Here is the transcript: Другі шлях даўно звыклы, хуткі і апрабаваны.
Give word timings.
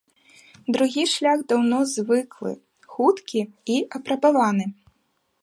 Другі 0.77 1.03
шлях 1.15 1.43
даўно 1.53 1.79
звыклы, 1.93 2.53
хуткі 2.95 3.41
і 3.77 3.79
апрабаваны. 4.01 4.65